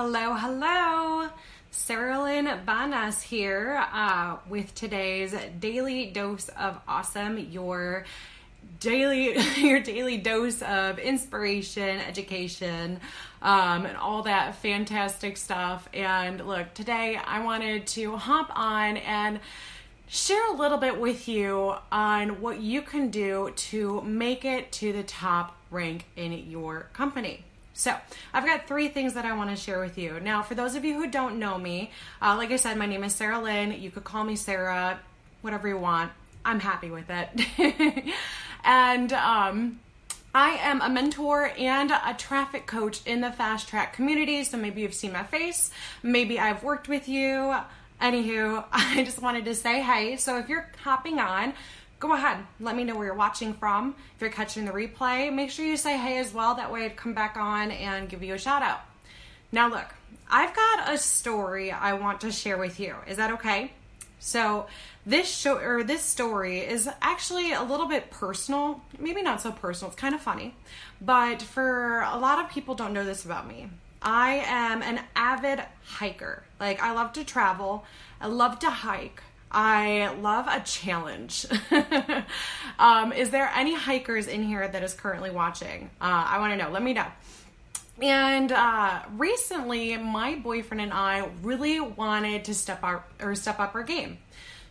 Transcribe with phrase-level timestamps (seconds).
[0.00, 1.28] Hello, hello.
[1.72, 7.36] Sarah Lynn Banas here uh, with today's daily dose of awesome.
[7.36, 8.04] Your
[8.78, 13.00] daily, your daily dose of inspiration, education,
[13.42, 15.88] um, and all that fantastic stuff.
[15.92, 19.40] And look, today I wanted to hop on and
[20.06, 24.92] share a little bit with you on what you can do to make it to
[24.92, 27.42] the top rank in your company.
[27.78, 27.94] So,
[28.34, 30.18] I've got three things that I want to share with you.
[30.18, 33.04] Now, for those of you who don't know me, uh, like I said, my name
[33.04, 33.70] is Sarah Lynn.
[33.70, 34.98] You could call me Sarah,
[35.42, 36.10] whatever you want.
[36.44, 38.12] I'm happy with it.
[38.64, 39.78] and um,
[40.34, 44.42] I am a mentor and a traffic coach in the fast track community.
[44.42, 45.70] So maybe you've seen my face,
[46.02, 47.54] maybe I've worked with you.
[48.02, 50.16] Anywho, I just wanted to say hey.
[50.16, 51.54] So if you're hopping on,
[51.98, 52.38] go ahead.
[52.60, 53.94] Let me know where you're watching from.
[54.14, 56.54] If you're catching the replay, make sure you say hey as well.
[56.54, 58.80] That way I'd come back on and give you a shout out.
[59.50, 59.94] Now, look,
[60.30, 62.96] I've got a story I want to share with you.
[63.06, 63.72] Is that okay?
[64.20, 64.66] So,
[65.06, 68.82] this show or this story is actually a little bit personal.
[68.98, 69.90] Maybe not so personal.
[69.90, 70.54] It's kind of funny.
[71.00, 73.70] But for a lot of people don't know this about me.
[74.02, 76.42] I am an avid hiker.
[76.60, 77.84] Like I love to travel.
[78.20, 79.22] I love to hike.
[79.50, 81.46] I love a challenge.
[82.78, 85.90] um, is there any hikers in here that is currently watching?
[86.00, 86.70] Uh, I want to know.
[86.70, 87.06] Let me know.
[88.00, 93.74] And uh, recently, my boyfriend and I really wanted to step up or step up
[93.74, 94.18] our game.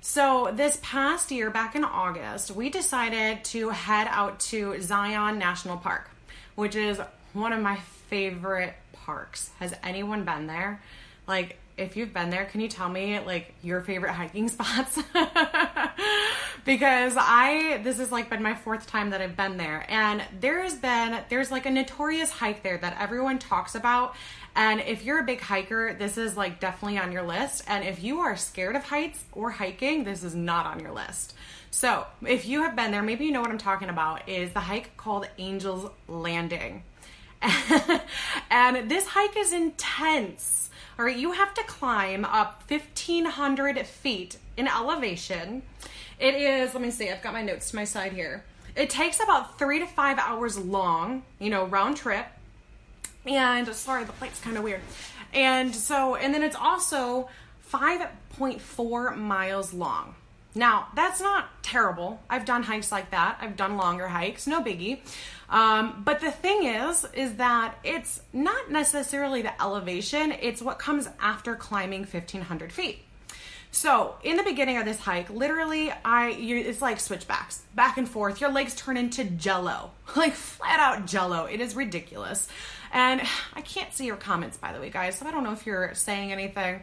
[0.00, 5.78] So this past year, back in August, we decided to head out to Zion National
[5.78, 6.10] Park,
[6.56, 7.00] which is
[7.32, 7.76] one of my
[8.10, 9.50] favorite parks.
[9.60, 10.82] Has anyone been there?
[11.26, 14.98] Like if you've been there, can you tell me like your favorite hiking spots?
[16.64, 20.62] because I this has like been my fourth time that I've been there and there
[20.62, 24.14] has been there's like a notorious hike there that everyone talks about
[24.56, 28.02] and if you're a big hiker, this is like definitely on your list and if
[28.02, 31.34] you are scared of heights or hiking, this is not on your list.
[31.70, 34.60] So, if you have been there, maybe you know what I'm talking about is the
[34.60, 36.84] hike called Angel's Landing.
[38.48, 44.68] and this hike is intense all right, you have to climb up 1,500 feet in
[44.68, 45.62] elevation.
[46.20, 48.44] It is, let me see, I've got my notes to my side here.
[48.76, 52.26] It takes about three to five hours long, you know, round trip.
[53.26, 54.82] And sorry, the plate's kind of weird.
[55.32, 57.28] And so, and then it's also
[57.72, 60.14] 5.4 miles long.
[60.54, 62.20] Now, that's not terrible.
[62.30, 63.38] I've done hikes like that.
[63.40, 65.00] I've done longer hikes, no biggie.
[65.48, 71.08] Um, but the thing is, is that it's not necessarily the elevation, it's what comes
[71.20, 73.00] after climbing 1500 feet.
[73.74, 78.08] So in the beginning of this hike, literally, I you, it's like switchbacks, back and
[78.08, 78.40] forth.
[78.40, 81.46] Your legs turn into jello, like flat out jello.
[81.46, 82.46] It is ridiculous,
[82.92, 83.20] and
[83.54, 85.18] I can't see your comments by the way, guys.
[85.18, 86.82] So I don't know if you're saying anything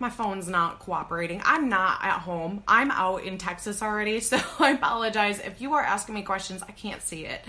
[0.00, 1.42] my phone's not cooperating.
[1.44, 2.62] I'm not at home.
[2.66, 6.62] I'm out in Texas already, so I apologize if you are asking me questions.
[6.62, 7.44] I can't see it.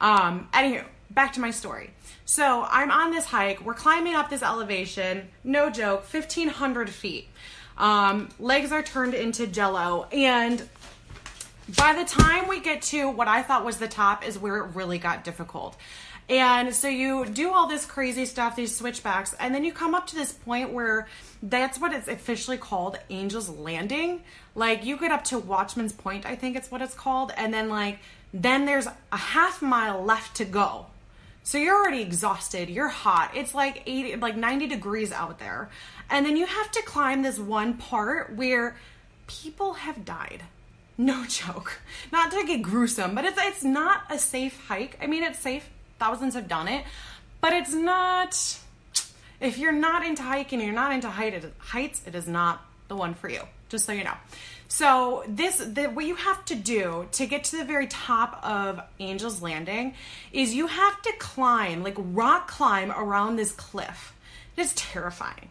[0.00, 1.90] Um, anywho, back to my story.
[2.24, 3.64] So I'm on this hike.
[3.64, 5.28] We're climbing up this elevation.
[5.44, 7.28] No joke, 1,500 feet.
[7.78, 10.68] Um, legs are turned into jello, and
[11.76, 14.74] by the time we get to what I thought was the top, is where it
[14.74, 15.76] really got difficult.
[16.28, 20.06] And so you do all this crazy stuff, these switchbacks, and then you come up
[20.08, 21.08] to this point where
[21.42, 24.22] that's what it's officially called Angel's Landing.
[24.54, 27.68] Like you get up to Watchman's Point, I think it's what it's called, and then
[27.68, 27.98] like
[28.32, 30.86] then there's a half mile left to go.
[31.42, 33.32] So you're already exhausted, you're hot.
[33.34, 35.70] It's like 80 like 90 degrees out there.
[36.08, 38.76] And then you have to climb this one part where
[39.26, 40.44] people have died.
[40.96, 41.80] No joke.
[42.12, 44.96] Not to get gruesome, but it's it's not a safe hike.
[45.02, 45.68] I mean, it's safe
[46.02, 46.84] thousands have done it,
[47.40, 48.58] but it's not.
[49.40, 53.28] If you're not into hiking, you're not into heights, it is not the one for
[53.28, 53.42] you.
[53.68, 54.16] Just so you know.
[54.68, 58.80] So this, the, what you have to do to get to the very top of
[58.98, 59.94] Angel's Landing
[60.32, 64.14] is you have to climb, like rock climb around this cliff.
[64.56, 65.50] It is terrifying.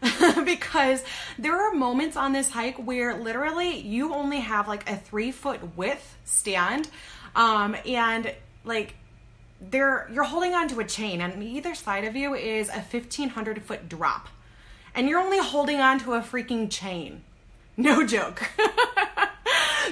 [0.44, 1.04] because
[1.38, 5.76] there are moments on this hike where literally you only have like a three foot
[5.76, 6.88] width stand
[7.36, 8.34] um, and
[8.64, 8.94] like
[9.70, 13.88] there you're holding onto a chain and either side of you is a 1500 foot
[13.88, 14.28] drop.
[14.94, 17.22] And you're only holding onto a freaking chain.
[17.76, 18.42] No joke.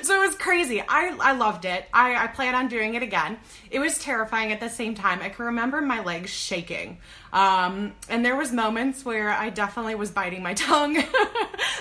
[0.03, 0.81] So it was crazy.
[0.81, 1.85] I i loved it.
[1.93, 3.39] I i plan on doing it again.
[3.71, 5.21] It was terrifying at the same time.
[5.21, 6.99] I can remember my legs shaking.
[7.33, 11.03] Um and there was moments where i definitely was biting my tongue.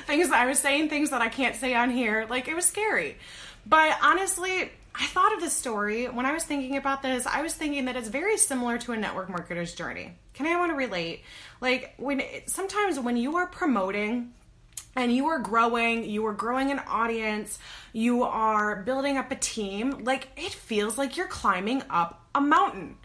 [0.06, 2.26] Things that i was saying things that i can't say on here.
[2.30, 3.18] Like it was scary.
[3.66, 7.26] But honestly I thought of this story when I was thinking about this.
[7.26, 10.14] I was thinking that it's very similar to a network marketer's journey.
[10.34, 11.24] Can I want to relate?
[11.62, 14.34] Like when sometimes when you are promoting
[14.98, 17.60] and you are growing, you are growing an audience,
[17.94, 22.98] you are building up a team, like it feels like you're climbing up a mountain.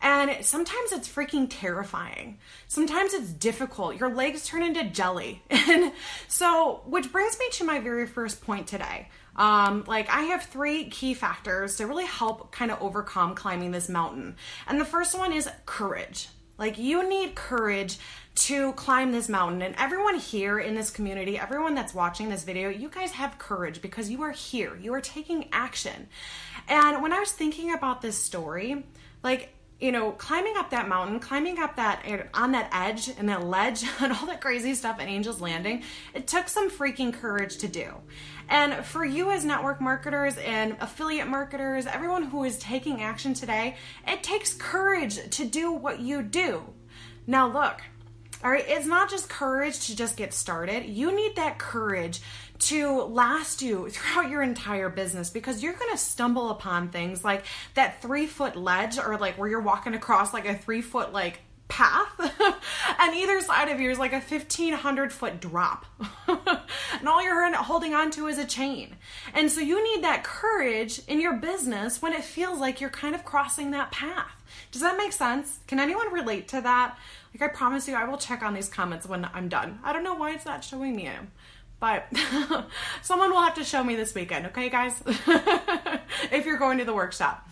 [0.00, 2.38] And sometimes it's freaking terrifying.
[2.66, 3.96] Sometimes it's difficult.
[3.96, 5.42] Your legs turn into jelly.
[5.50, 5.92] And
[6.28, 9.08] so, which brings me to my very first point today.
[9.36, 13.88] Um, like, I have three key factors to really help kind of overcome climbing this
[13.88, 14.36] mountain.
[14.66, 16.28] And the first one is courage.
[16.58, 17.98] Like, you need courage
[18.34, 19.62] to climb this mountain.
[19.62, 23.82] And everyone here in this community, everyone that's watching this video, you guys have courage
[23.82, 24.76] because you are here.
[24.76, 26.08] You are taking action.
[26.68, 28.84] And when I was thinking about this story,
[29.22, 33.44] like, you know, climbing up that mountain, climbing up that on that edge and that
[33.44, 35.82] ledge and all that crazy stuff at Angel's Landing,
[36.14, 37.92] it took some freaking courage to do.
[38.48, 43.76] And for you as network marketers and affiliate marketers, everyone who is taking action today,
[44.06, 46.62] it takes courage to do what you do.
[47.26, 47.82] Now, look,
[48.44, 50.84] all right, it's not just courage to just get started.
[50.84, 52.20] You need that courage
[52.68, 57.44] to last you throughout your entire business because you're going to stumble upon things like
[57.74, 61.40] that three foot ledge or like where you're walking across like a three foot like
[61.68, 62.08] path
[63.00, 65.86] and either side of you is like a 1500 foot drop.
[67.02, 68.94] And all you're holding on to is a chain.
[69.34, 73.16] And so you need that courage in your business when it feels like you're kind
[73.16, 74.30] of crossing that path.
[74.70, 75.58] Does that make sense?
[75.66, 76.96] Can anyone relate to that?
[77.34, 79.80] Like I promise you, I will check on these comments when I'm done.
[79.82, 81.08] I don't know why it's not showing me
[81.82, 82.06] but
[83.02, 85.02] someone will have to show me this weekend, okay, guys?
[86.30, 87.44] if you're going to the workshop.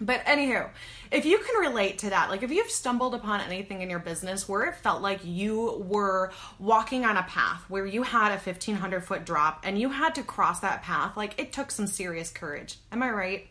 [0.00, 0.68] But anywho,
[1.12, 4.48] if you can relate to that, like if you've stumbled upon anything in your business
[4.48, 9.04] where it felt like you were walking on a path where you had a 1500
[9.04, 12.78] foot drop and you had to cross that path, like it took some serious courage.
[12.90, 13.46] Am I right?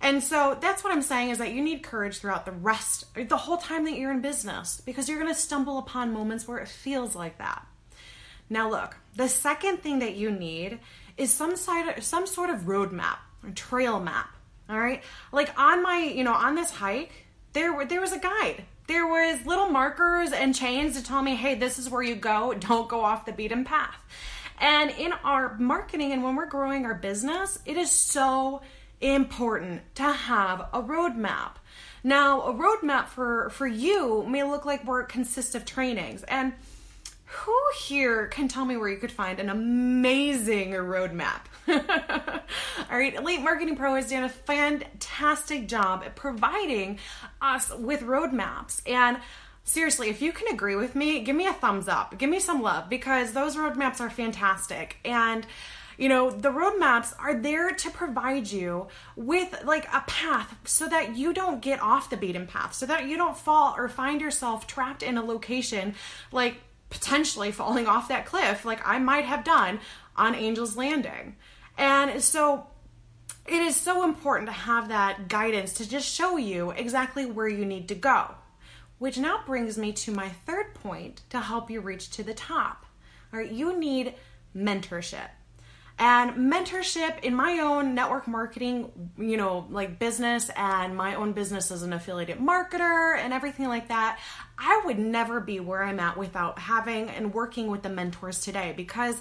[0.00, 3.36] And so that's what I'm saying is that you need courage throughout the rest, the
[3.36, 6.66] whole time that you're in business, because you're going to stumble upon moments where it
[6.66, 7.64] feels like that.
[8.50, 10.78] Now, look, the second thing that you need
[11.16, 14.30] is some side, some sort of roadmap or trail map.
[14.70, 15.02] All right,
[15.32, 18.64] like on my, you know, on this hike, there were there was a guide.
[18.86, 22.54] There was little markers and chains to tell me, hey, this is where you go.
[22.58, 23.96] Don't go off the beaten path.
[24.60, 28.60] And in our marketing and when we're growing our business, it is so
[29.00, 31.52] important to have a roadmap.
[32.02, 36.22] Now, a roadmap for, for you may look like it consists of trainings.
[36.24, 36.54] And
[37.30, 41.42] who here can tell me where you could find an amazing roadmap?
[41.68, 46.98] All right, Elite Marketing Pro has done a fantastic job at providing
[47.42, 48.80] us with roadmaps.
[48.88, 49.18] And
[49.62, 52.62] seriously, if you can agree with me, give me a thumbs up, give me some
[52.62, 54.96] love because those roadmaps are fantastic.
[55.04, 55.46] And
[55.98, 58.86] you know, the roadmaps are there to provide you
[59.16, 63.06] with like a path so that you don't get off the beaten path, so that
[63.06, 65.96] you don't fall or find yourself trapped in a location
[66.30, 69.80] like potentially falling off that cliff, like I might have done
[70.16, 71.36] on Angel's Landing.
[71.76, 72.66] And so
[73.46, 77.64] it is so important to have that guidance to just show you exactly where you
[77.64, 78.34] need to go.
[78.98, 82.84] Which now brings me to my third point to help you reach to the top.
[83.32, 84.14] All right, you need
[84.56, 85.28] mentorship
[85.98, 91.72] and mentorship in my own network marketing, you know, like business and my own business
[91.72, 94.20] as an affiliate marketer and everything like that.
[94.56, 98.74] I would never be where I'm at without having and working with the mentors today
[98.76, 99.20] because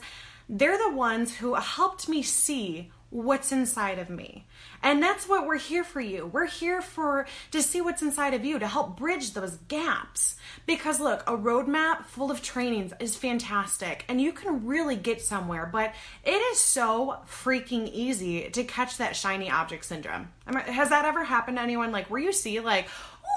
[0.49, 4.45] they're the ones who helped me see what's inside of me.
[4.83, 6.25] And that's what we're here for you.
[6.25, 10.35] We're here for to see what's inside of you to help bridge those gaps.
[10.65, 15.69] Because look, a roadmap full of trainings is fantastic and you can really get somewhere,
[15.71, 15.93] but
[16.25, 20.29] it is so freaking easy to catch that shiny object syndrome.
[20.45, 22.87] Has that ever happened to anyone like where you see like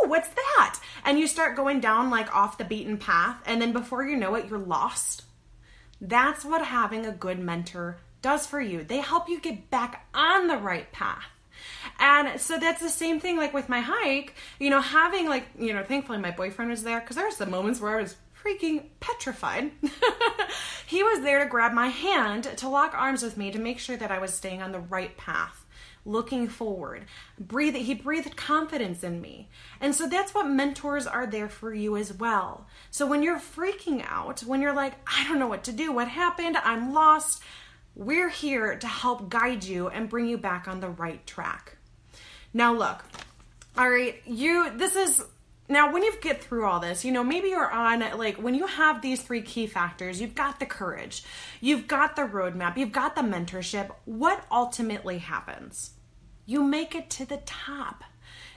[0.02, 0.78] Oh, what's that?
[1.04, 4.36] And you start going down like off the beaten path, and then before you know
[4.36, 5.24] it, you're lost.
[6.00, 8.84] That's what having a good mentor does for you.
[8.84, 11.24] They help you get back on the right path.
[11.98, 15.72] And so that's the same thing like with my hike, you know, having like, you
[15.72, 18.84] know, thankfully my boyfriend was there because there was some moments where I was freaking
[19.00, 19.70] petrified.
[20.86, 23.96] he was there to grab my hand, to lock arms with me, to make sure
[23.96, 25.66] that I was staying on the right path,
[26.06, 27.04] looking forward.
[27.38, 29.50] Breathe he breathed confidence in me.
[29.80, 32.66] And so that's what mentors are there for you as well.
[32.90, 36.08] So when you're freaking out, when you're like, I don't know what to do, what
[36.08, 36.56] happened?
[36.56, 37.42] I'm lost
[37.94, 41.76] we're here to help guide you and bring you back on the right track.
[42.52, 43.04] Now, look,
[43.76, 45.23] all right, you, this is
[45.68, 48.66] now when you get through all this you know maybe you're on like when you
[48.66, 51.23] have these three key factors you've got the courage
[51.61, 55.92] you've got the roadmap you've got the mentorship what ultimately happens
[56.50, 58.02] you make it to the top.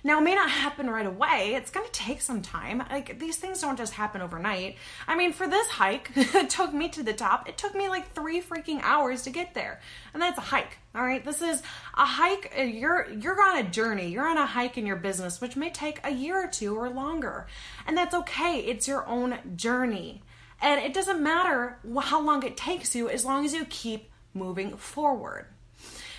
[0.05, 1.53] Now, it may not happen right away.
[1.55, 2.83] It's going to take some time.
[2.89, 4.75] Like, these things don't just happen overnight.
[5.07, 7.47] I mean, for this hike, it took me to the top.
[7.47, 9.79] It took me like three freaking hours to get there.
[10.13, 10.77] And that's a hike.
[10.93, 11.23] All right.
[11.23, 11.61] This is
[11.93, 12.53] a hike.
[12.57, 14.09] Uh, you're, you're on a journey.
[14.09, 16.89] You're on a hike in your business, which may take a year or two or
[16.89, 17.47] longer.
[17.87, 18.59] And that's okay.
[18.59, 20.21] It's your own journey.
[20.61, 24.75] And it doesn't matter how long it takes you as long as you keep moving
[24.75, 25.45] forward.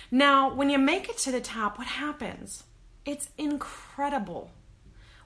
[0.09, 2.63] Now, when you make it to the top, what happens?
[3.05, 4.49] It's incredible.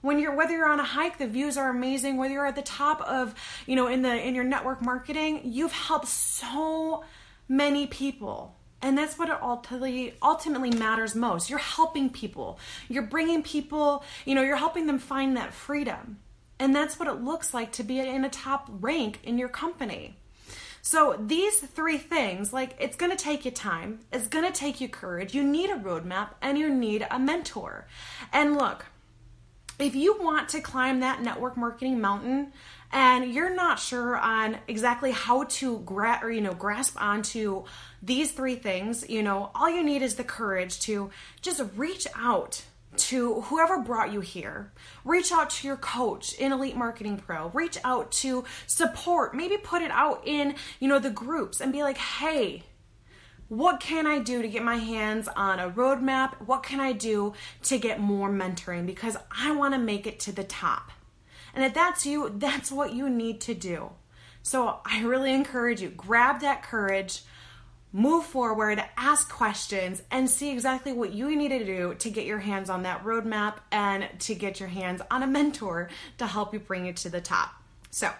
[0.01, 2.61] When you're whether you're on a hike, the views are amazing, whether you're at the
[2.61, 7.03] top of, you know, in the in your network marketing, you've helped so
[7.47, 8.55] many people.
[8.81, 11.49] And that's what it ultimately ultimately matters most.
[11.49, 12.59] You're helping people.
[12.87, 16.19] You're bringing people, you know, you're helping them find that freedom.
[16.59, 20.15] And that's what it looks like to be in a top rank in your company.
[20.81, 24.79] So these three things, like it's going to take you time, it's going to take
[24.79, 25.33] you courage.
[25.33, 27.87] You need a roadmap and you need a mentor.
[28.31, 28.85] And look,
[29.77, 32.51] if you want to climb that network marketing mountain
[32.91, 37.63] and you're not sure on exactly how to gra- or you know grasp onto
[38.01, 41.09] these three things, you know, all you need is the courage to
[41.41, 42.63] just reach out
[42.97, 44.71] to whoever brought you here.
[45.05, 47.49] Reach out to your coach in Elite Marketing Pro.
[47.49, 49.35] Reach out to support.
[49.35, 52.63] Maybe put it out in, you know, the groups and be like, "Hey,
[53.47, 56.41] what can I do to get my hands on a roadmap?
[56.45, 60.31] What can I do to get more mentoring because I want to make it to
[60.31, 60.91] the top."
[61.53, 63.91] And if that's you, that's what you need to do.
[64.41, 67.21] So, I really encourage you grab that courage
[67.91, 72.39] move forward, ask questions, and see exactly what you need to do to get your
[72.39, 76.59] hands on that roadmap and to get your hands on a mentor to help you
[76.59, 77.51] bring it to the top.
[77.91, 78.11] So,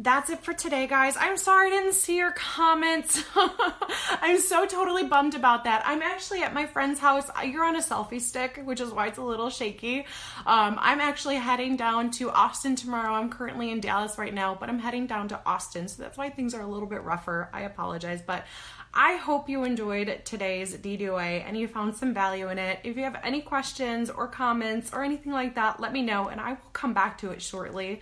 [0.00, 1.16] that's it for today, guys.
[1.18, 3.24] I'm sorry I didn't see your comments.
[3.34, 5.82] I'm so totally bummed about that.
[5.84, 7.28] I'm actually at my friend's house.
[7.44, 10.06] You're on a selfie stick, which is why it's a little shaky.
[10.46, 13.14] Um, I'm actually heading down to Austin tomorrow.
[13.14, 16.30] I'm currently in Dallas right now, but I'm heading down to Austin, so that's why
[16.30, 17.50] things are a little bit rougher.
[17.52, 18.46] I apologize, but
[18.94, 22.78] I hope you enjoyed today's DDOA and you found some value in it.
[22.84, 26.40] If you have any questions or comments or anything like that, let me know and
[26.40, 28.00] I will come back to it shortly.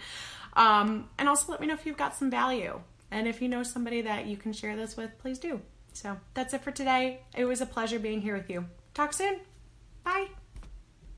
[0.57, 2.81] Um, and also let me know if you've got some value.
[3.11, 5.61] And if you know somebody that you can share this with, please do.
[5.93, 7.21] So that's it for today.
[7.37, 8.67] It was a pleasure being here with you.
[8.95, 9.41] Talk soon.
[10.03, 10.36] Bye.